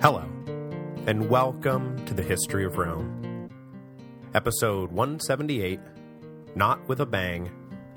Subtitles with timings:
[0.00, 0.24] Hello,
[1.08, 3.50] and welcome to the History of Rome.
[4.32, 5.80] Episode 178,
[6.54, 7.50] Not with a Bang,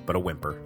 [0.08, 0.60] but a Whimper.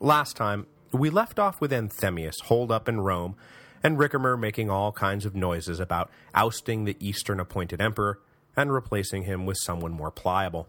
[0.00, 3.36] Last time, we left off with Anthemius holed up in Rome,
[3.84, 8.18] and Ricimer making all kinds of noises about ousting the Eastern appointed emperor
[8.56, 10.66] and replacing him with someone more pliable.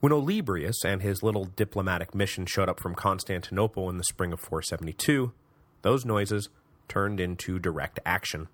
[0.00, 4.40] When Olybrius and his little diplomatic mission showed up from Constantinople in the spring of
[4.40, 5.32] 472,
[5.82, 6.48] those noises
[6.88, 8.48] turned into direct action.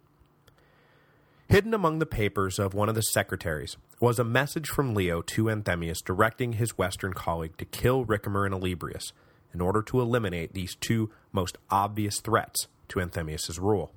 [1.48, 5.44] Hidden among the papers of one of the secretaries was a message from Leo to
[5.44, 9.12] Anthemius directing his western colleague to kill Ricimer and Olybrius
[9.52, 13.92] in order to eliminate these two most obvious threats to Anthemius's rule.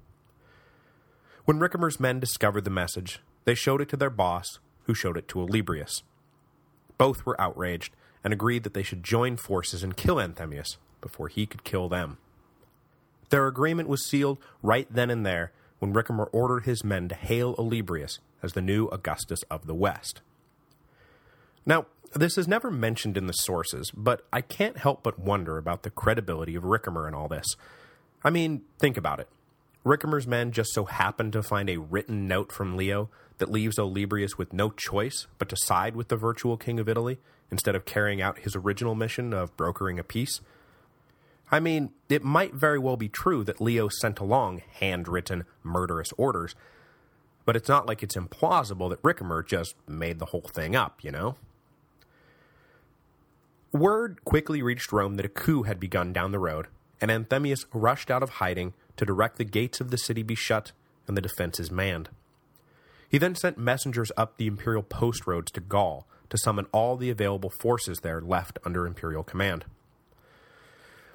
[1.46, 5.28] When Ricimer's men discovered the message, they showed it to their boss, who showed it
[5.30, 6.04] to Olybrius.
[6.98, 11.46] Both were outraged and agreed that they should join forces and kill Anthemius before he
[11.46, 12.18] could kill them.
[13.30, 17.56] Their agreement was sealed right then and there when Ricimer ordered his men to hail
[17.56, 20.22] Olybrius as the new Augustus of the West.
[21.66, 25.84] Now, this is never mentioned in the sources, but I can't help but wonder about
[25.84, 27.46] the credibility of Ricimer in all this.
[28.24, 29.28] I mean, think about it.
[29.86, 34.38] Ricimer's men just so happen to find a written note from Leo that leaves Olybrius
[34.38, 37.20] with no choice but to side with the virtual king of Italy
[37.52, 40.42] instead of carrying out his original mission of brokering a peace.
[41.50, 46.56] I mean, it might very well be true that Leo sent along handwritten, murderous orders,
[47.46, 51.12] but it's not like it's implausible that Ricimer just made the whole thing up, you
[51.12, 51.36] know?
[53.72, 56.68] Word quickly reached Rome that a coup had begun down the road,
[57.00, 60.74] and Anthemius rushed out of hiding to direct the gates of the city be shut
[61.08, 62.10] and the defenses manned.
[63.08, 67.10] He then sent messengers up the imperial post roads to Gaul to summon all the
[67.10, 69.64] available forces there left under imperial command.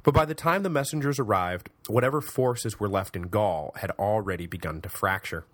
[0.03, 4.47] But by the time the messengers arrived, whatever forces were left in Gaul had already
[4.47, 5.45] begun to fracture.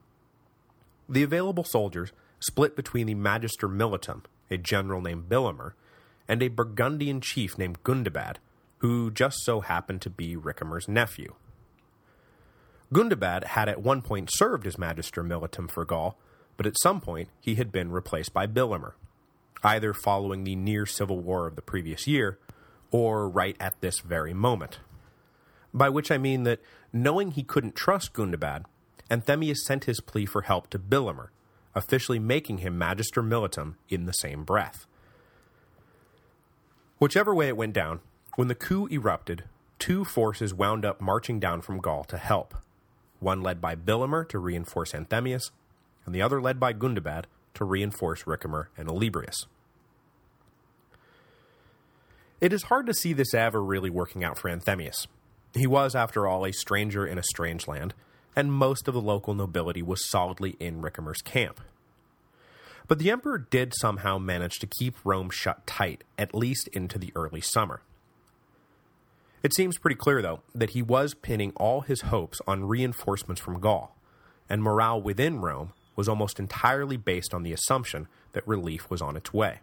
[1.08, 5.72] The available soldiers split between the Magister Militum, a general named Bilimer,
[6.26, 8.36] and a Burgundian chief named Gundobad,
[8.78, 11.34] who just so happened to be Ricimer's nephew.
[12.92, 16.18] Gundobad had at one point served as Magister Militum for Gaul,
[16.56, 18.92] but at some point he had been replaced by Bilimer,
[19.62, 22.38] either following the near civil war of the previous year,
[22.90, 24.78] or right at this very moment.
[25.72, 26.60] By which I mean that,
[26.92, 28.64] knowing he couldn't trust Gundobad,
[29.10, 31.28] Anthemius sent his plea for help to Bilimer,
[31.74, 34.86] officially making him Magister Militum in the same breath.
[36.98, 38.00] Whichever way it went down,
[38.36, 39.44] when the coup erupted,
[39.78, 42.54] two forces wound up marching down from Gaul to help,
[43.20, 45.50] one led by Bilimer to reinforce Anthemius,
[46.04, 49.46] and the other led by Gundobad to reinforce Ricimer and Olybrius.
[52.40, 55.08] It is hard to see this ever really working out for Anthemius.
[55.54, 57.94] He was, after all, a stranger in a strange land,
[58.36, 61.60] and most of the local nobility was solidly in Ricimer's camp.
[62.86, 67.12] But the emperor did somehow manage to keep Rome shut tight, at least into the
[67.16, 67.82] early summer.
[69.42, 73.58] It seems pretty clear, though, that he was pinning all his hopes on reinforcements from
[73.58, 73.96] Gaul,
[74.48, 79.16] and morale within Rome was almost entirely based on the assumption that relief was on
[79.16, 79.58] its way.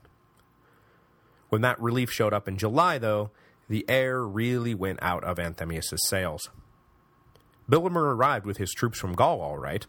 [1.50, 3.31] When that relief showed up in July, though,
[3.69, 6.50] the air really went out of Anthemius' sails.
[7.69, 9.85] Bilimer arrived with his troops from Gaul all right,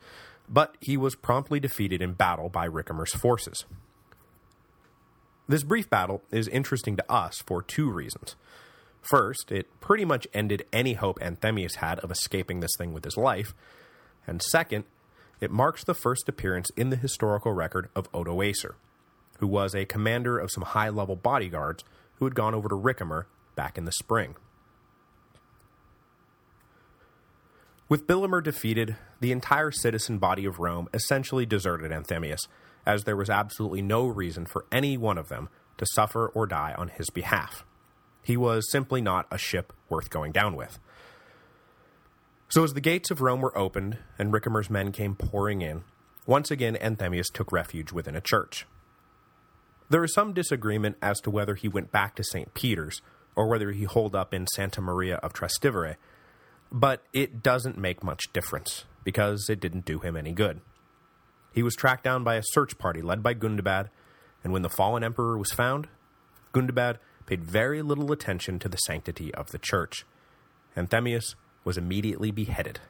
[0.49, 3.65] but he was promptly defeated in battle by Ricimer's forces.
[5.49, 8.34] This brief battle is interesting to us for two reasons.
[9.03, 13.16] First, it pretty much ended any hope Anthemius had of escaping this thing with his
[13.16, 13.55] life,
[14.27, 14.84] and second,
[15.41, 18.75] it marks the first appearance in the historical record of Odoacer,
[19.39, 21.85] who was a commander of some high-level bodyguards
[22.17, 23.25] who had gone over to Ricimer
[23.55, 24.37] back in the spring.
[27.89, 32.49] With Bilimer defeated, the entire citizen body of Rome essentially deserted Anthemius,
[32.85, 35.49] as there was absolutely no reason for any one of them
[35.79, 37.65] to suffer or die on his behalf.
[38.23, 40.81] He was simply not a ship worth going down with.
[42.49, 45.84] So as the gates of Rome were opened, and Ricimer's men came pouring in,
[46.27, 48.66] once again Anthemius took refuge within a church.
[49.88, 52.53] There is some disagreement as to whether he went back to St.
[52.54, 53.03] Peter's,
[53.36, 55.97] or whether he holed up in Santa Maria of Trastevere,
[56.72, 60.60] but it doesn't make much difference, because it didn't do him any good.
[61.53, 63.91] He was tracked down by a search party led by Gundobad,
[64.42, 65.88] and when the fallen emperor was found,
[66.53, 70.04] Gundobad paid very little attention to the sanctity of the church.
[70.77, 71.34] Anthemius
[71.65, 72.80] was immediately beheaded.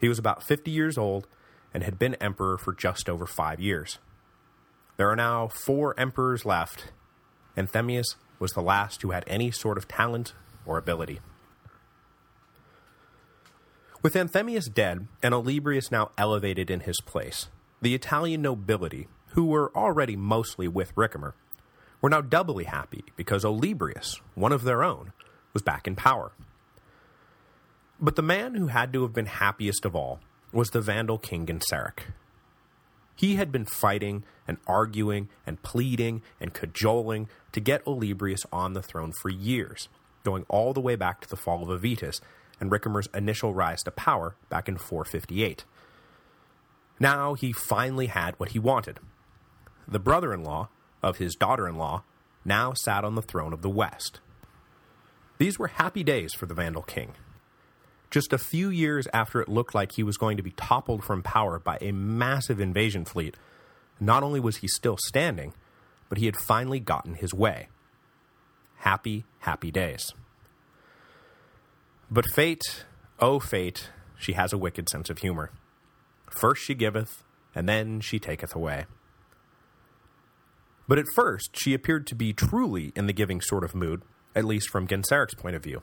[0.00, 1.26] He was about 50 years old
[1.74, 3.98] and had been emperor for just over five years.
[4.96, 6.92] There are now four emperors left.
[7.56, 10.34] Anthemius was the last who had any sort of talent
[10.66, 11.20] or ability.
[14.02, 17.48] With Anthemius dead and Olybrius now elevated in his place,
[17.80, 21.34] the Italian nobility, who were already mostly with Ricimer,
[22.00, 25.12] were now doubly happy because Olybrius, one of their own,
[25.52, 26.32] was back in power.
[28.00, 30.20] But the man who had to have been happiest of all
[30.52, 32.06] was the Vandal king Genseric.
[33.14, 38.82] He had been fighting and arguing and pleading and cajoling to get Olybrius on the
[38.82, 39.88] throne for years,
[40.24, 42.20] going all the way back to the fall of Avitus
[42.60, 45.64] and Ricimer's initial rise to power back in 458.
[46.98, 49.00] Now he finally had what he wanted.
[49.88, 50.68] The brother-in-law
[51.02, 52.04] of his daughter-in-law
[52.44, 54.20] now sat on the throne of the West.
[55.38, 57.14] These were happy days for the Vandal king.
[58.12, 61.22] Just a few years after it looked like he was going to be toppled from
[61.22, 63.36] power by a massive invasion fleet,
[63.98, 65.54] not only was he still standing,
[66.10, 67.68] but he had finally gotten his way.
[68.80, 70.12] Happy, happy days.
[72.10, 72.84] But fate,
[73.18, 73.88] oh fate,
[74.18, 75.50] she has a wicked sense of humor.
[76.28, 77.24] First she giveth,
[77.54, 78.84] and then she taketh away.
[80.86, 84.02] But at first, she appeared to be truly in the giving sort of mood,
[84.34, 85.80] at least from Genseric's point of view.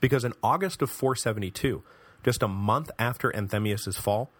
[0.00, 1.82] Because in August of 472,
[2.24, 4.30] just a month after Anthemius' fall,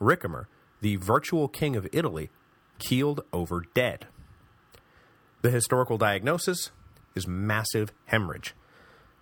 [0.00, 0.46] Ricimer,
[0.80, 2.30] the virtual king of Italy,
[2.78, 4.06] keeled over dead.
[5.42, 6.70] The historical diagnosis
[7.14, 8.54] is massive hemorrhage.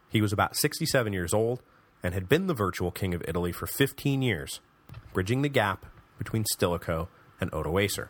[0.08, 1.62] He was about 67 years old
[2.02, 4.60] and had been the virtual king of Italy for 15 years,
[5.12, 5.86] bridging the gap
[6.16, 7.08] between Stilicho
[7.40, 8.08] and Odoacer.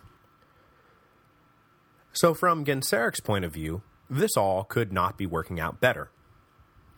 [2.12, 6.10] So from Genseric's point of view, this all could not be working out better.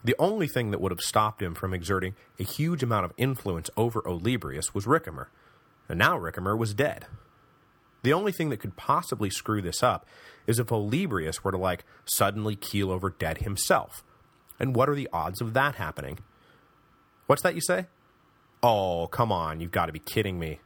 [0.03, 3.69] The only thing that would have stopped him from exerting a huge amount of influence
[3.77, 5.27] over Olybrius was Ricimer,
[5.89, 7.07] and now Ricimer was dead.
[8.03, 10.07] The only thing that could possibly screw this up
[10.47, 14.03] is if Olybrius were to, like, suddenly keel over dead himself.
[14.59, 16.19] And what are the odds of that happening?
[17.27, 17.87] What's that you say?
[18.63, 20.61] Oh, come on, you've got to be kidding me.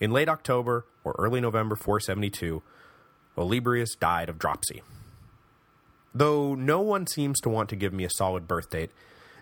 [0.00, 2.62] In late October or early November 472,
[3.36, 4.82] Olybrius died of dropsy.
[6.14, 8.90] Though no one seems to want to give me a solid birth date,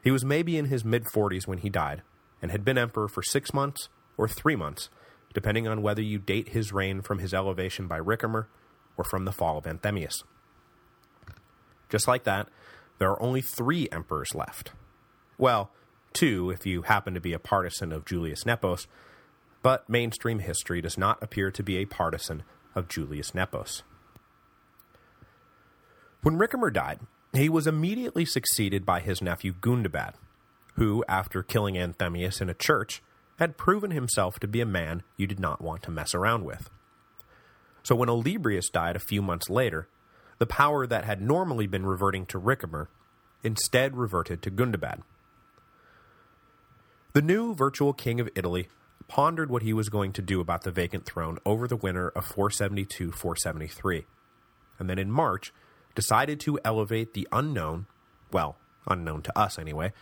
[0.03, 2.03] he was maybe in his mid-40s when he died,
[2.43, 4.89] and had been emperor for six months or three months,
[5.35, 8.47] depending on whether you date his reign from his elevation by Ricimer
[8.97, 10.23] or from the fall of Anthemius.
[11.89, 12.49] Just like that,
[12.99, 14.73] there are only three emperors left.
[15.39, 15.71] Well,
[16.13, 18.87] two if you happen to be a partisan of Julius Nepos,
[19.63, 22.43] but mainstream history does not appear to be a partisan
[22.75, 23.83] of Julius Nepos.
[26.27, 26.99] When Ricimer died,
[27.35, 30.15] he was immediately succeeded by his nephew Gundobad,
[30.75, 33.01] who, after killing Anthemius in a church,
[33.39, 36.69] had proven himself to be a man you did not want to mess around with.
[37.85, 39.87] So when Olybrius died a few months later,
[40.39, 42.89] the power that had normally been reverting to Ricimer
[43.45, 45.03] instead reverted to Gundobad.
[47.13, 48.69] The new virtual king of Italy
[49.07, 52.27] pondered what he was going to do about the vacant throne over the winter of
[52.27, 54.07] 472-473,
[54.81, 55.53] and then in March
[55.97, 57.87] decided to elevate the unknown,
[58.31, 58.57] well,
[58.87, 59.93] unknown to us anyway,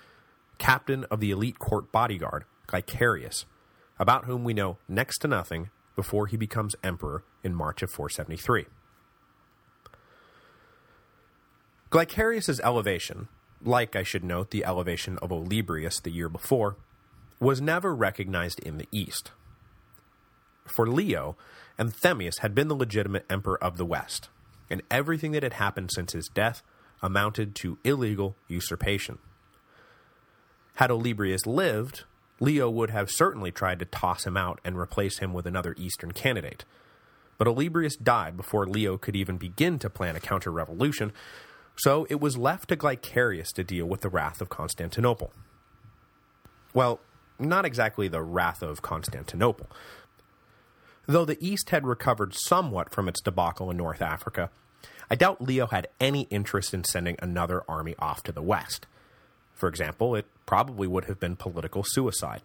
[0.59, 3.47] captain of the elite court bodyguard, Glycerius,
[3.99, 8.67] about whom we know next to nothing before he becomes emperor in March of 473.
[11.91, 13.29] Glycerius's elevation,
[13.63, 16.77] like I should note the elevation of Olybrius the year before,
[17.39, 19.31] was never recognized in the East.
[20.67, 21.37] For Leo,
[21.79, 24.29] Anthemius had been the legitimate emperor of the West,
[24.71, 26.63] and everything that had happened since his death
[27.03, 29.19] amounted to illegal usurpation.
[30.77, 32.05] Had Olybrius lived,
[32.41, 36.13] Leo would have certainly tried to toss him out and replace him with another Eastern
[36.13, 36.65] candidate.
[37.39, 41.13] But Olybrius died before Leo could even begin to plan a counter-revolution,
[41.77, 45.33] so it was left to Glycerius to deal with the wrath of Constantinople.
[46.73, 47.01] Well,
[47.39, 49.69] not exactly the wrath of Constantinople.
[51.07, 54.51] Though the East had recovered somewhat from its debacle in North Africa,
[55.11, 58.87] I doubt Leo had any interest in sending another army off to the West.
[59.53, 62.43] For example, it probably would have been political suicide.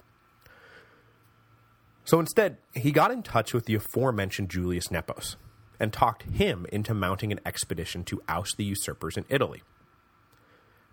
[2.03, 5.35] So instead, he got in touch with the aforementioned Julius Nepos,
[5.79, 9.63] and talked him into mounting an expedition to oust the usurpers in Italy.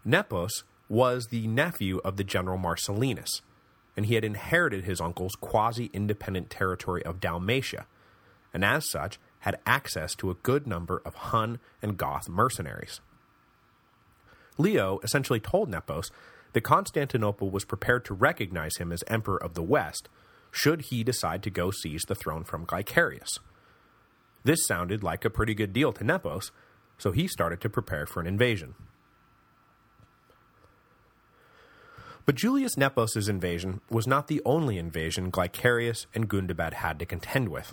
[0.04, 3.40] Nepos was the nephew of the general Marcellinus,
[3.96, 7.86] and he had inherited his uncle's quasi-independent territory of Dalmatia,
[8.52, 13.00] and as such had access to a good number of Hun and Goth mercenaries.
[14.58, 16.10] Leo essentially told Nepos
[16.52, 20.08] that Constantinople was prepared to recognize him as Emperor of the West
[20.50, 23.38] should he decide to go seize the throne from Glycerius.
[24.42, 26.50] This sounded like a pretty good deal to Nepos,
[26.98, 28.74] so he started to prepare for an invasion.
[32.26, 37.48] But Julius Nepos' invasion was not the only invasion Glycerius and Gundobad had to contend
[37.48, 37.72] with.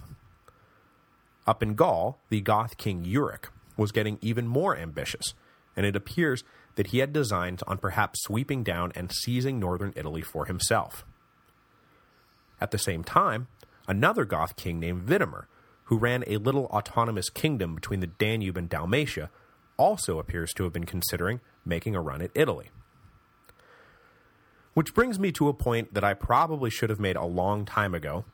[1.48, 3.46] Up in Gaul, the Goth king Euric
[3.76, 5.34] was getting even more ambitious,
[5.76, 6.44] and it appears
[6.76, 11.04] that he had designs on perhaps sweeping down and seizing northern Italy for himself.
[12.62, 13.48] At the same time,
[13.88, 15.46] another Goth king named Vitimer,
[15.86, 19.32] who ran a little autonomous kingdom between the Danube and Dalmatia,
[19.78, 22.70] also appears to have been considering making a run at Italy.
[24.74, 27.94] Which brings me to a point that I probably should have made a long time
[27.94, 28.26] ago,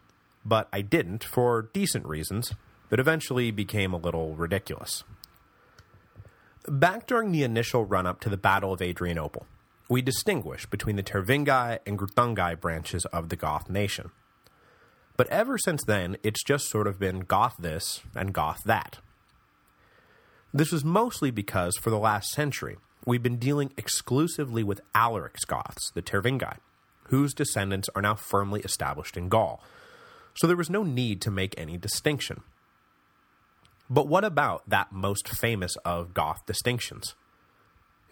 [0.46, 2.53] but I didn't for decent reasons
[2.89, 5.03] that eventually became a little ridiculous.
[6.67, 9.48] Back during the initial run-up to the Battle of Adrianople,
[9.89, 14.12] we distinguish between the Tervingi and Greuthungi branches of the Goth nation.
[15.17, 19.00] But ever since then, it's just sort of been Goth this and Goth that.
[20.53, 22.77] This was mostly because, for the last century,
[23.10, 26.58] we've been dealing exclusively with Alaric's Goths, the Tervingi,
[27.06, 29.62] whose descendants are now firmly established in Gaul,
[30.36, 32.44] so there was no need to make any distinction.
[33.89, 37.16] But what about that most famous of Goth distinctions?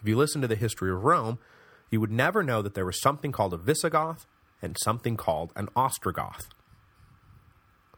[0.02, 1.38] If you listen to the history of Rome,
[1.90, 4.26] you would never know that there was something called a Visigoth
[4.60, 6.48] and something called an Ostrogoth.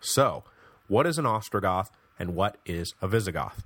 [0.01, 0.45] So,
[0.87, 1.89] what is an Ostrogoth
[2.19, 3.65] and what is a Visigoth?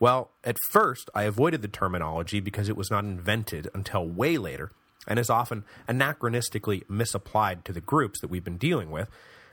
[0.00, 4.70] Well, at first, I avoided the terminology because it was not invented until way later,
[5.06, 9.08] and is often anachronistically misapplied to the groups that we've been dealing with,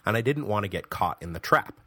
[0.05, 1.79] and I didn't want to get caught in the trap.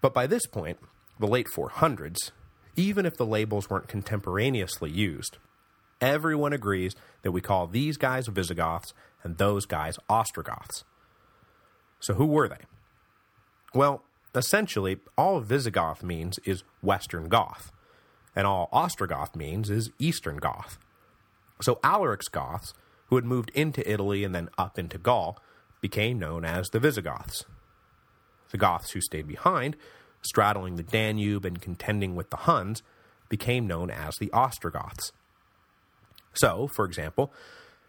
[0.00, 0.78] But by this point,
[1.18, 2.30] the late 400s,
[2.76, 5.38] even if the labels weren't contemporaneously used,
[6.00, 8.92] everyone agrees that we call these guys Visigoths
[9.22, 10.84] and those guys Ostrogoths.
[12.00, 12.64] So who were they?
[13.74, 14.02] Well,
[14.34, 17.72] essentially, all Visigoth means is Western Goth,
[18.34, 20.78] and all Ostrogoth means is Eastern Goth.
[21.60, 22.74] So Alaric's Goths,
[23.06, 25.38] who had moved into Italy and then up into Gaul,
[25.80, 27.44] became known as the Visigoths.
[28.50, 29.76] The Goths who stayed behind,
[30.22, 32.82] straddling the Danube and contending with the Huns,
[33.28, 35.12] became known as the Ostrogoths.
[36.34, 37.32] So, for example,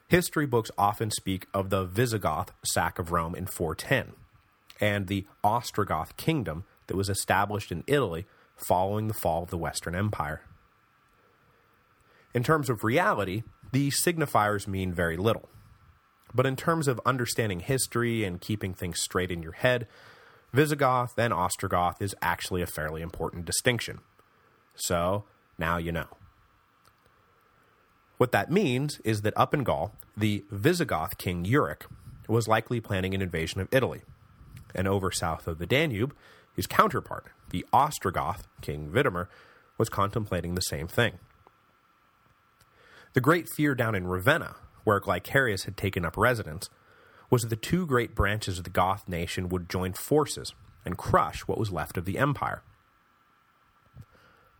[0.07, 4.13] history books often speak of the Visigoth sack of Rome in 410,
[4.83, 8.25] and the Ostrogoth kingdom that was established in Italy
[8.57, 10.41] following the fall of the Western Empire.
[12.33, 15.47] In terms of reality, these signifiers mean very little.
[16.35, 19.87] But in terms of understanding history and keeping things straight in your head,
[20.51, 24.01] Visigoth and Ostrogoth is actually a fairly important distinction.
[24.75, 25.23] So,
[25.57, 26.07] now you know.
[28.17, 31.83] What that means is that up in Gaul, the Visigoth king Euric
[32.27, 34.01] was likely planning an invasion of Italy,
[34.73, 36.15] and over south of the Danube,
[36.55, 39.27] his counterpart, the Ostrogoth king Vitimer,
[39.77, 41.19] was contemplating the same thing.
[43.13, 46.69] The great fear down in Ravenna, where Glycerius had taken up residence,
[47.29, 50.53] was that the two great branches of the Goth nation would join forces
[50.85, 52.61] and crush what was left of the empire.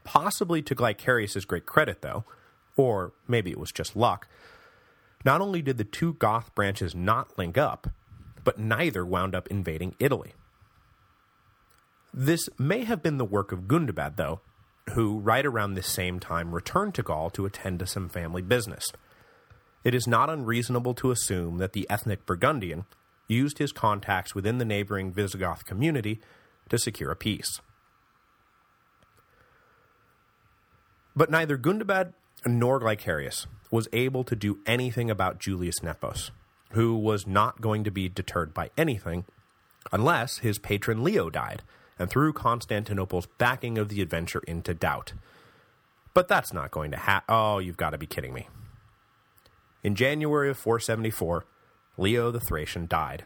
[0.03, 2.25] Possibly to Glycerius' great credit, though,
[2.75, 4.27] or maybe it was just luck,
[5.25, 7.88] not only did the two Goth branches not link up,
[8.44, 10.34] but neither wound up invading Italy.
[12.14, 14.42] This may have been the work of Gundobad, though,
[14.94, 18.86] who, right around this same time, returned to Gaul to attend to some family business.
[19.84, 22.86] It is not unreasonable to assume that the ethnic Burgundian
[23.28, 26.22] used his contacts within the neighboring Visigoth community
[26.70, 27.60] to secure a peace.
[31.16, 32.14] But neither Gundobad
[32.46, 36.32] nor Glycerius was able to do anything about Julius Nepos,
[36.74, 39.25] who was not going to be deterred by anything
[39.92, 41.62] unless his patron Leo died
[42.00, 45.13] and threw Constantinople's backing of the adventure into doubt.
[46.13, 47.34] But that's not going to happen.
[47.34, 48.48] Oh, you've got to be kidding me.
[49.84, 51.46] In January of 474,
[51.98, 53.25] Leo the Thracian died.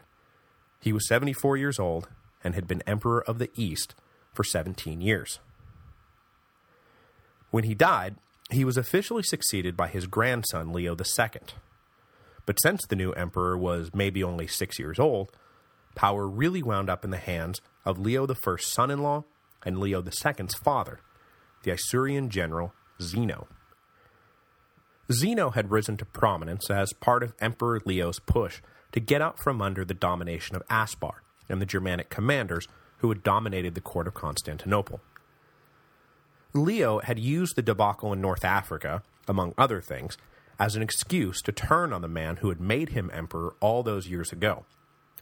[0.80, 2.08] He was 74 years old
[2.44, 3.94] and had been Emperor of the East
[4.32, 5.38] for 17 years.
[7.50, 8.16] When he died,
[8.50, 11.40] he was officially succeeded by his grandson Leo II.
[12.48, 15.32] But since the new emperor was maybe only six years old,
[15.94, 19.24] power really wound up in the hands of Leo I's son-in-law
[19.66, 21.00] and Leo II's father,
[21.62, 23.48] the Isaurian general Zeno.
[25.12, 28.62] Zeno had risen to prominence as part of Emperor Leo's push
[28.92, 32.66] to get out from under the domination of Aspar and the Germanic commanders
[33.00, 35.02] who had dominated the court of Constantinople.
[36.54, 40.16] Leo had used the debacle in North Africa, among other things,
[40.58, 44.08] as an excuse to turn on the man who had made him emperor all those
[44.08, 44.64] years ago,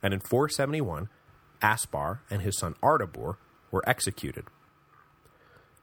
[0.02, 1.09] and in 471,
[1.62, 3.37] Aspar and his son Ardabur
[3.71, 4.45] were executed.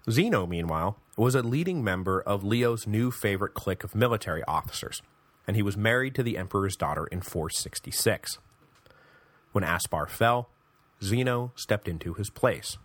[0.09, 5.01] Zeno, meanwhile, was a leading member of Leo's new favorite clique of military officers,
[5.47, 8.39] and he was married to the emperor's daughter in 466.
[9.51, 10.49] When Aspar fell,
[11.01, 12.77] Zeno stepped into his place.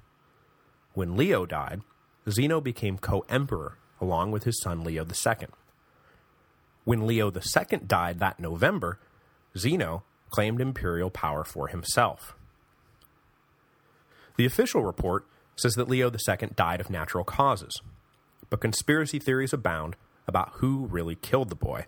[0.93, 1.81] When Leo died,
[2.29, 5.49] Zeno became co-emperor along with his son Leo II.
[6.89, 8.99] When Leo II died that November,
[9.55, 12.35] Zeno claimed imperial power for himself.
[14.39, 17.79] The official report says that Leo II died of natural causes,
[18.49, 21.85] but conspiracy theories abound about who really killed the boy,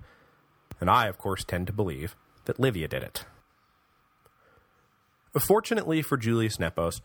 [0.82, 2.14] and I, of course, tend to believe
[2.44, 3.24] that Livia did it.
[5.38, 7.00] Fortunately for Julius Nepos,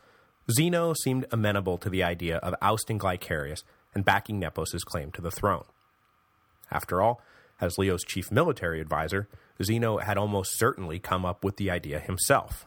[0.52, 5.32] Zeno seemed amenable to the idea of ousting Glycerius and backing Nepos' claim to the
[5.32, 5.64] throne.
[6.70, 7.22] After all,
[7.62, 9.28] as Leo's chief military advisor,
[9.64, 12.66] Zeno had almost certainly come up with the idea himself.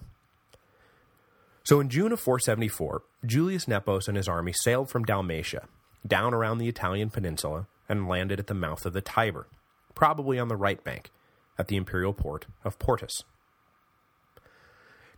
[1.64, 5.68] So in June of 474, Julius Nepos and his army sailed from Dalmatia,
[6.06, 9.48] down around the Italian peninsula, and landed at the mouth of the Tiber,
[9.94, 11.10] probably on the right bank,
[11.58, 13.22] at the imperial port of Portus.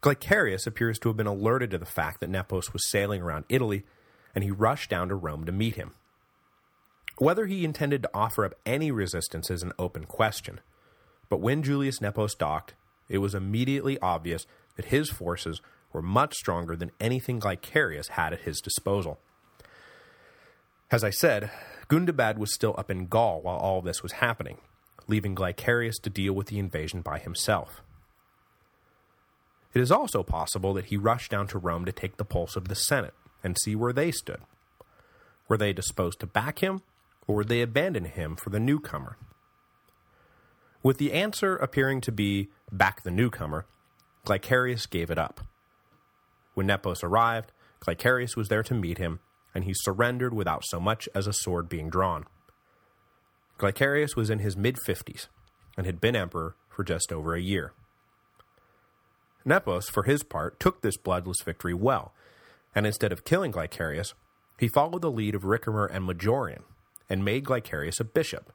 [0.01, 3.85] Glycerius appears to have been alerted to the fact that Nepos was sailing around Italy,
[4.35, 5.93] and he rushed down to Rome to meet him.
[7.21, 10.61] Whether he intended to offer up any resistance is an open question,
[11.29, 12.73] but when Julius Nepos docked,
[13.11, 14.47] it was immediately obvious
[14.77, 15.61] that his forces
[15.93, 19.19] were much stronger than anything Glycerius had at his disposal.
[20.91, 21.51] As I said,
[21.91, 24.57] Gundobad was still up in Gaul while all this was happening,
[25.07, 27.83] leaving Glycerius to deal with the invasion by himself.
[29.75, 32.69] It is also possible that he rushed down to Rome to take the pulse of
[32.69, 33.13] the Senate
[33.45, 34.41] and see where they stood.
[35.49, 36.81] Were they disposed to back him,
[37.31, 39.17] or they abandon him for the newcomer?
[40.83, 43.67] With the answer appearing to be back the newcomer,
[44.27, 45.41] Glycerius gave it up.
[46.55, 49.21] When Nepos arrived, Glycerius was there to meet him,
[49.55, 52.25] and he surrendered without so much as a sword being drawn.
[53.59, 55.29] Glycerius was in his mid-fifties,
[55.77, 57.73] and had been emperor for just over a year.
[59.45, 62.13] Nepos, for his part, took this bloodless victory well,
[62.75, 64.15] and instead of killing Glycerius,
[64.59, 66.63] he followed the lead of Ricimer and Majorian,
[67.11, 68.53] and made Glycerius a bishop,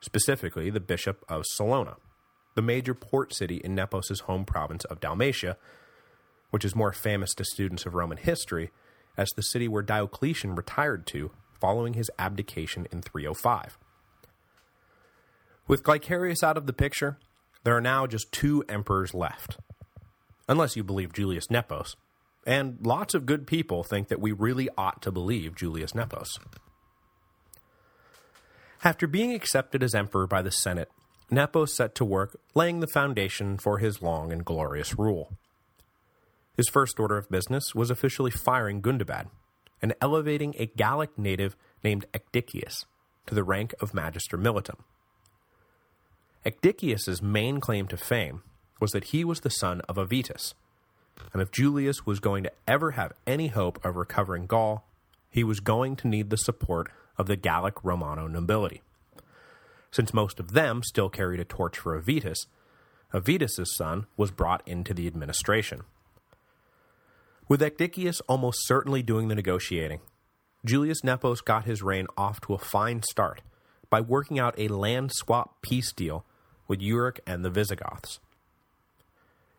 [0.00, 1.96] specifically the bishop of Salona,
[2.54, 5.56] the major port city in Nepos' home province of Dalmatia,
[6.50, 8.70] which is more famous to students of Roman history
[9.16, 13.78] as the city where Diocletian retired to following his abdication in 305.
[15.66, 17.18] With Glycerius out of the picture,
[17.64, 19.58] there are now just two emperors left,
[20.48, 21.96] unless you believe Julius Nepos,
[22.46, 26.38] and lots of good people think that we really ought to believe Julius Nepos.
[28.84, 30.90] After being accepted as emperor by the Senate,
[31.30, 35.32] Nepos set to work laying the foundation for his long and glorious rule.
[36.56, 39.26] His first order of business was officially firing Gundobad,
[39.82, 42.86] and elevating a Gallic native named Ecdicius
[43.26, 44.80] to the rank of Magister Militum.
[46.44, 48.42] Ecdicius's main claim to fame
[48.80, 50.54] was that he was the son of Avitus,
[51.32, 54.86] and if Julius was going to ever have any hope of recovering Gaul,
[55.28, 58.82] he was going to need the support of the Gallic Romano nobility.
[59.90, 62.46] Since most of them still carried a torch for Avitus,
[63.14, 65.82] Avitus's son was brought into the administration.
[67.48, 70.00] With Ecdicius almost certainly doing the negotiating,
[70.64, 73.42] Julius Nepos got his reign off to a fine start
[73.88, 76.24] by working out a land swap peace deal
[76.66, 78.18] with Euric and the Visigoths.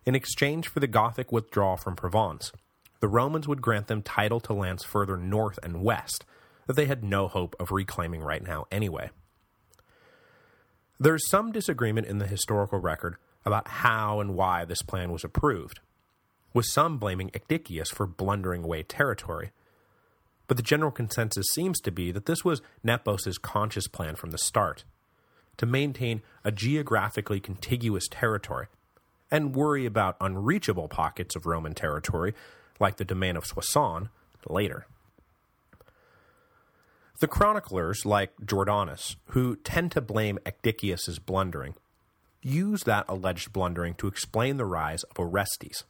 [0.06, 2.52] In exchange for the Gothic withdrawal from Provence,
[3.00, 6.26] the Romans would grant them title to lands further north and west
[6.67, 9.10] that they had no hope of reclaiming right now anyway.
[10.99, 15.23] There is some disagreement in the historical record about how and why this plan was
[15.23, 15.80] approved,
[16.53, 19.51] with some blaming Ecdicius for blundering away territory.
[20.47, 24.38] But the general consensus seems to be that this was Nepos' conscious plan from the
[24.38, 24.84] start,
[25.58, 28.67] to maintain a geographically contiguous territory,
[29.30, 32.34] and worry about unreachable pockets of Roman territory,
[32.80, 34.10] like the domain of Soissons,
[34.47, 34.88] later.
[37.19, 41.73] The chroniclers, like Jordanes, who tend to blame Ecdicius's blundering,
[42.43, 45.84] use that alleged blundering to explain the rise of Orestes,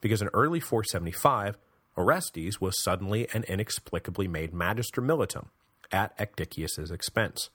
[0.00, 1.56] because in early 475,
[1.96, 5.46] Orestes was suddenly and inexplicably made Magister Militum
[5.92, 7.50] at Ecdicius's expense.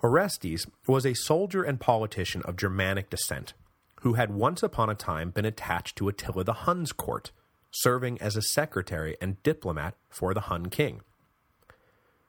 [0.00, 3.54] Orestes was a soldier and politician of Germanic descent,
[4.02, 7.32] who had once upon a time been attached to Attila the Hun's court,
[7.72, 11.00] serving as a secretary and diplomat for the Hun king.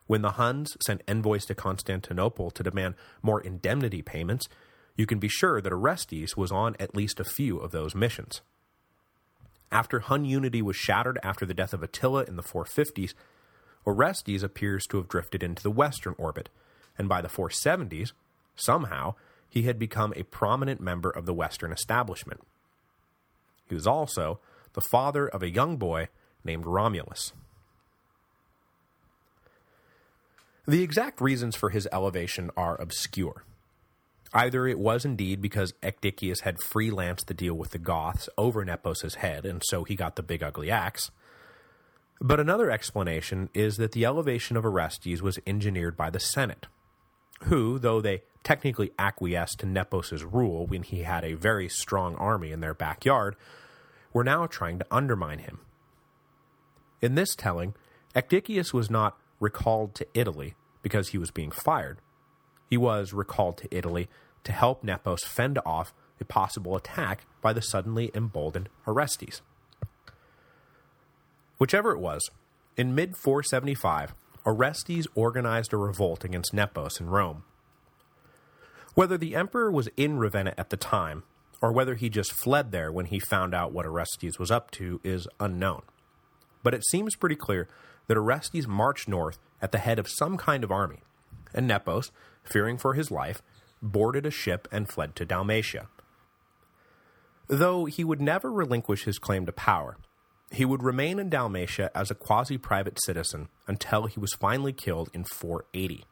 [0.07, 4.47] When the Huns sent envoys to Constantinople to demand more indemnity payments,
[4.95, 8.41] you can be sure that Orestes was on at least a few of those missions.
[9.71, 13.13] After Hun unity was shattered after the death of Attila in the 450s,
[13.85, 16.49] Orestes appears to have drifted into the western orbit,
[16.97, 18.11] and by the 470s,
[18.55, 19.15] somehow,
[19.49, 22.41] he had become a prominent member of the Western establishment.
[23.67, 24.39] He was also
[24.73, 26.09] the father of a young boy
[26.43, 27.33] named Romulus.
[30.65, 33.43] The exact reasons for his elevation are obscure.
[34.33, 39.15] Either it was indeed because Ecdicius had freelanced the deal with the Goths over Nepos'
[39.15, 41.11] head, and so he got the big ugly axe.
[42.19, 46.67] But another explanation is that the elevation of Orestes was engineered by the Senate,
[47.43, 52.51] who, though they technically acquiesced to Nepos' rule when he had a very strong army
[52.51, 53.35] in their backyard,
[54.13, 55.59] were now trying to undermine him.
[57.01, 57.73] In this telling,
[58.15, 61.99] Ecdicius was not recalled to Italy because he was being fired.
[62.69, 64.07] He was recalled to Italy
[64.43, 69.41] to help Nepos fend off a possible attack by the suddenly emboldened Orestes.
[71.57, 72.29] Whichever it was,
[72.77, 74.09] in mid-475,
[74.45, 77.43] Orestes organized a revolt against Nepos in Rome.
[78.95, 81.23] Whether the emperor was in Ravenna at the time,
[81.63, 84.99] or whether he just fled there when he found out what Orestes was up to,
[85.01, 85.81] is unknown.
[86.61, 87.69] But it seems pretty clear
[88.07, 90.99] that Orestes marched north at the head of some kind of army,
[91.53, 92.11] and Nepos,
[92.43, 93.41] fearing for his life,
[93.81, 95.87] boarded a ship and fled to Dalmatia.
[97.47, 99.95] Though he would never relinquish his claim to power,
[100.51, 105.23] he would remain in Dalmatia as a quasi-private citizen until he was finally killed in
[105.23, 106.03] 480.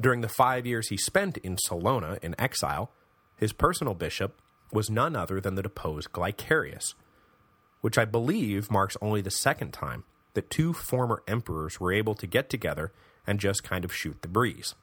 [0.00, 2.90] During the five years he spent in Salona in exile,
[3.38, 4.40] his personal bishop
[4.72, 6.94] was none other than the deposed Glycerius,
[7.80, 12.26] which I believe marks only the second time that two former emperors were able to
[12.26, 12.92] get together
[13.26, 14.74] and just kind of shoot the breeze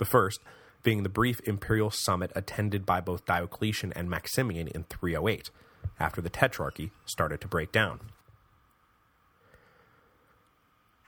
[0.00, 0.40] the first
[0.82, 5.50] being the brief imperial summit attended by both Diocletian and Maximian in 308,
[6.00, 8.00] after the Tetrarchy started to break down.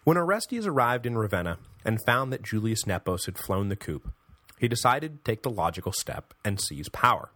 [0.04, 4.02] When Orestes arrived in Ravenna and found that Julius Nepos had flown the coup,
[4.62, 7.32] he decided to take the logical step and seize power.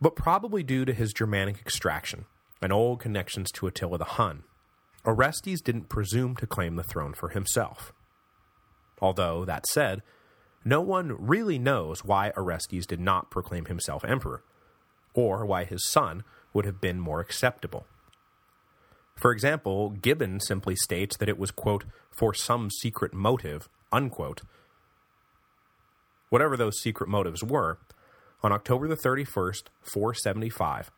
[0.00, 2.24] But probably due to his Germanic extraction
[2.60, 4.42] and old connections to Attila the Hun,
[5.04, 7.92] Orestes didn't presume to claim the throne for himself.
[9.00, 10.02] Although, that said,
[10.64, 14.42] no one really knows why Orestes did not proclaim himself emperor,
[15.14, 17.86] or why his son would have been more acceptable.
[19.14, 24.42] For example, Gibbon simply states that it was, quote, for some secret motive, unquote.
[26.30, 27.78] Whatever those secret motives were,
[28.42, 30.90] on October the 31st, 475,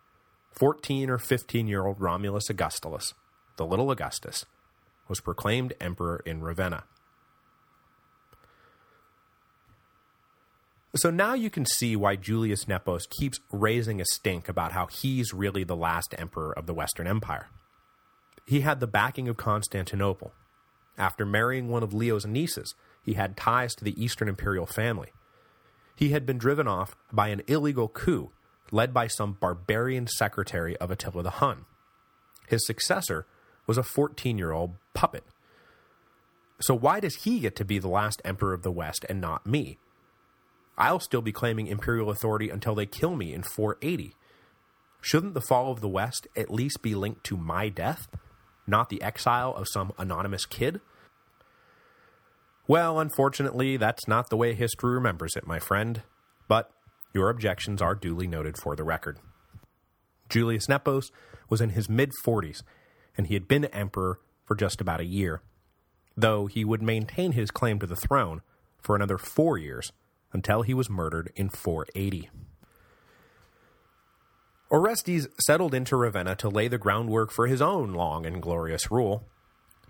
[0.52, 3.14] 14 or 15-year-old Romulus Augustulus,
[3.56, 4.44] the little Augustus,
[5.08, 6.84] was proclaimed emperor in Ravenna.
[10.94, 15.32] So now you can see why Julius Nepos keeps raising a stink about how he's
[15.32, 17.48] really the last emperor of the Western Empire.
[18.44, 20.32] He had the backing of Constantinople.
[20.98, 25.12] After marrying one of Leo's nieces, he had ties to the Eastern imperial family.
[25.96, 28.30] He had been driven off by an illegal coup
[28.70, 31.66] led by some barbarian secretary of Attila the Hun.
[32.48, 33.26] His successor
[33.66, 35.24] was a 14-year-old puppet.
[36.60, 39.46] So why does he get to be the last emperor of the West and not
[39.46, 39.78] me?
[40.78, 44.14] I'll still be claiming imperial authority until they kill me in 480.
[45.00, 48.08] Shouldn't the fall of the West at least be linked to my death,
[48.66, 50.80] not the exile of some anonymous kid?
[52.72, 56.00] Well, unfortunately, that's not the way history remembers it, my friend,
[56.48, 56.70] but
[57.12, 59.18] your objections are duly noted for the record.
[60.30, 61.10] Julius Nepos
[61.50, 62.62] was in his mid-40s,
[63.14, 65.42] and he had been emperor for just about a year,
[66.16, 68.40] though he would maintain his claim to the throne
[68.80, 69.92] for another four years
[70.32, 72.30] until he was murdered in 480.
[74.70, 79.28] Orestes settled into Ravenna to lay the groundwork for his own long and glorious rule,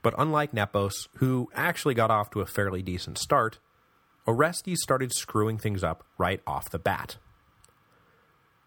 [0.02, 3.58] but unlike Nepos, who actually got off to a fairly decent start,
[4.26, 7.16] Orestes started screwing things up right off the bat.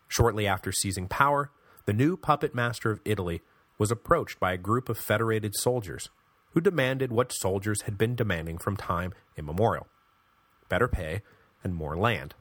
[0.07, 1.51] Shortly after seizing power,
[1.85, 3.41] the new puppet master of Italy
[3.77, 6.09] was approached by a group of federated soldiers,
[6.51, 9.87] who demanded what soldiers had been demanding from time immemorial.
[10.69, 11.21] Better pay
[11.63, 12.33] and more land.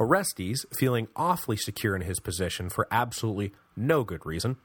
[0.00, 4.56] Orestes, feeling awfully secure in his position for absolutely no good reason,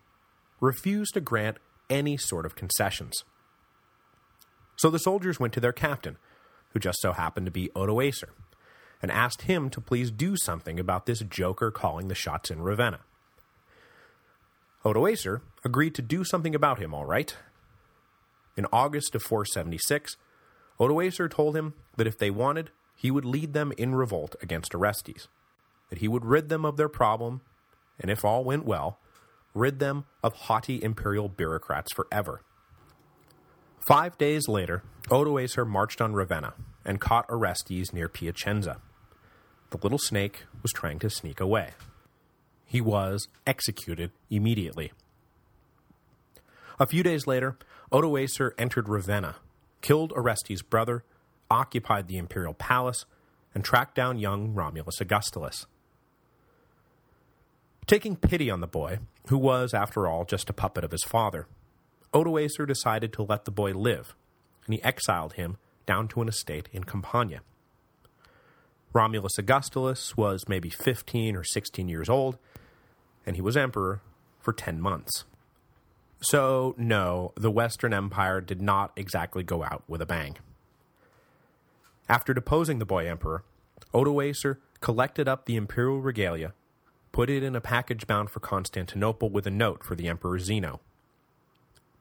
[0.61, 1.57] refused to grant
[1.89, 3.23] any sort of concessions.
[4.75, 6.17] So the soldiers went to their captain,
[6.69, 8.29] who just so happened to be Odoacer,
[9.01, 12.99] and asked him to please do something about this joker calling the shots in Ravenna.
[14.83, 17.35] Odoacer agreed to do something about him, all right.
[18.55, 20.17] In August of 476,
[20.79, 25.27] Odoacer told him that if they wanted, he would lead them in revolt against Orestes,
[25.89, 27.41] that he would rid them of their problem,
[27.99, 28.99] and if all went well,
[29.55, 32.41] rid them of haughty imperial bureaucrats forever.
[33.87, 38.77] Five days later, Odoacer marched on Ravenna and caught Orestes near Piacenza.
[39.71, 41.71] The little snake was trying to sneak away.
[42.65, 44.91] He was executed immediately.
[46.79, 47.57] A few days later,
[47.91, 49.35] Odoacer entered Ravenna,
[49.81, 51.03] killed Orestes' brother,
[51.49, 53.05] occupied the imperial palace,
[53.53, 55.67] and tracked down young Romulus Augustulus.
[57.85, 61.47] Taking pity on the boy, who was, after all, just a puppet of his father,
[62.13, 64.15] Odoacer decided to let the boy live,
[64.65, 67.41] and he exiled him down to an estate in Campania.
[68.93, 72.37] Romulus Augustulus was maybe 15 or 16 years old,
[73.25, 74.01] and he was emperor
[74.39, 75.25] for 10 months.
[76.21, 80.37] So, no, the Western Empire did not exactly go out with a bang.
[82.07, 83.43] After deposing the boy emperor,
[83.93, 86.53] Odoacer collected up the imperial regalia,
[87.15, 90.81] put it in a package bound for Constantinople with a note for the Emperor Zeno.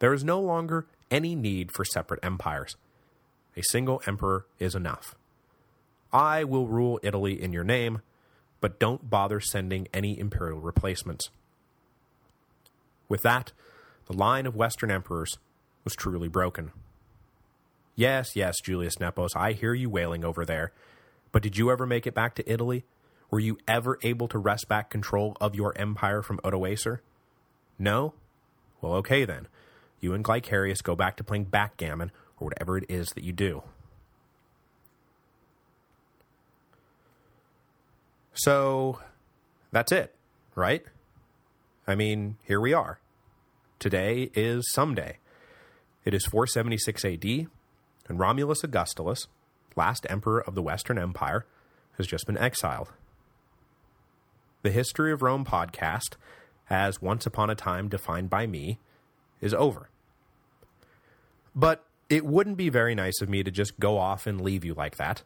[0.01, 2.75] There is no longer any need for separate empires.
[3.57, 5.15] A single emperor is enough.
[6.13, 8.03] I will rule Italy in your name,
[8.61, 11.31] but don't bother sending any imperial replacements.
[13.09, 13.53] With that,
[14.07, 15.39] the line of Western emperors
[15.85, 16.73] was truly broken.
[17.95, 20.73] Yes, yes, Julius Nepos, I hear you wailing over there,
[21.31, 22.83] but did you ever make it back to Italy?
[23.35, 27.01] Were you ever able to wrest back control of your empire from Odoacer?
[27.81, 28.15] No?
[28.81, 29.49] Well, okay then.
[29.99, 33.65] You and Glycerius go back to playing backgammon, or whatever it is that you do.
[38.35, 39.01] So,
[39.73, 40.15] that's it,
[40.55, 40.85] right?
[41.89, 43.01] I mean, here we are.
[43.81, 45.19] Today is someday.
[46.05, 49.27] It is 476 AD, and Romulus Augustulus,
[49.75, 51.47] last emperor of the Western Empire,
[51.97, 52.93] has just been exiled.
[54.65, 56.17] The History of Rome podcast,
[56.71, 58.79] as once upon a time defined by me,
[59.43, 59.91] is over.
[61.55, 64.73] But it wouldn't be very nice of me to just go off and leave you
[64.73, 65.23] like that.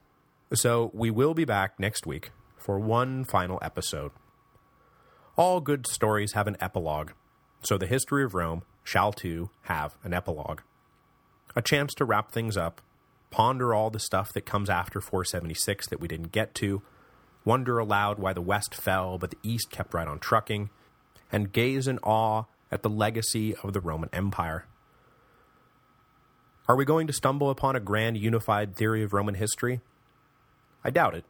[0.52, 4.10] So we will be back next week for one final episode.
[5.36, 7.12] All good stories have an epilogue,
[7.62, 10.62] so the history of Rome shall too have an epilogue.
[11.54, 12.80] A chance to wrap things up,
[13.30, 16.82] ponder all the stuff that comes after 476 that we didn't get to,
[17.48, 20.68] wonder aloud why the West fell but the East kept right on trucking,
[21.32, 24.66] and gaze in awe at the legacy of the Roman Empire.
[26.68, 29.80] Are we going to stumble upon a grand unified theory of Roman history?
[30.84, 31.24] I doubt it.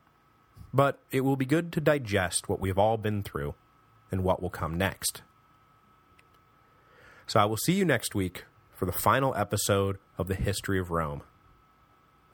[0.74, 3.54] But it will be good to digest what we've all been through
[4.10, 5.22] and what will come next.
[7.28, 10.90] So I will see you next week for the final episode of the History of
[10.90, 11.22] Rome.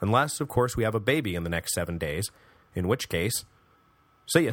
[0.00, 2.30] Unless, of course, we have a baby in the next seven days,
[2.74, 3.44] in which case,
[4.26, 4.52] See ya.